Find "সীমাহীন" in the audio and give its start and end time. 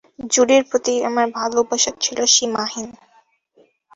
2.25-2.89